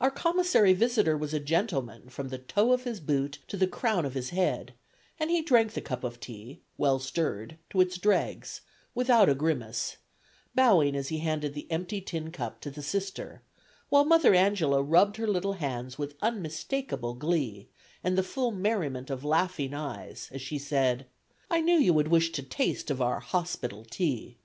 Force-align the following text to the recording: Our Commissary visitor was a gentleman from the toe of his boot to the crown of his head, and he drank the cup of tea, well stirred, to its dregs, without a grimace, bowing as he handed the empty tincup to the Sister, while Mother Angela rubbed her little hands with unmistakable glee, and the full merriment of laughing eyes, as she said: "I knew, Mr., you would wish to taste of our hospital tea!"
Our 0.00 0.12
Commissary 0.12 0.72
visitor 0.72 1.18
was 1.18 1.34
a 1.34 1.40
gentleman 1.40 2.08
from 2.08 2.28
the 2.28 2.38
toe 2.38 2.72
of 2.72 2.84
his 2.84 3.00
boot 3.00 3.40
to 3.48 3.56
the 3.56 3.66
crown 3.66 4.04
of 4.06 4.14
his 4.14 4.30
head, 4.30 4.74
and 5.18 5.30
he 5.32 5.42
drank 5.42 5.72
the 5.72 5.80
cup 5.80 6.04
of 6.04 6.20
tea, 6.20 6.60
well 6.78 7.00
stirred, 7.00 7.58
to 7.70 7.80
its 7.80 7.98
dregs, 7.98 8.60
without 8.94 9.28
a 9.28 9.34
grimace, 9.34 9.96
bowing 10.54 10.94
as 10.94 11.08
he 11.08 11.18
handed 11.18 11.54
the 11.54 11.68
empty 11.72 12.00
tincup 12.00 12.60
to 12.60 12.70
the 12.70 12.84
Sister, 12.84 13.42
while 13.88 14.04
Mother 14.04 14.32
Angela 14.32 14.80
rubbed 14.80 15.16
her 15.16 15.26
little 15.26 15.54
hands 15.54 15.98
with 15.98 16.14
unmistakable 16.22 17.14
glee, 17.14 17.68
and 18.04 18.16
the 18.16 18.22
full 18.22 18.52
merriment 18.52 19.10
of 19.10 19.24
laughing 19.24 19.74
eyes, 19.74 20.28
as 20.30 20.40
she 20.40 20.56
said: 20.56 21.04
"I 21.50 21.60
knew, 21.60 21.80
Mr., 21.80 21.84
you 21.84 21.94
would 21.94 22.06
wish 22.12 22.30
to 22.30 22.44
taste 22.44 22.92
of 22.92 23.02
our 23.02 23.18
hospital 23.18 23.84
tea!" 23.84 24.38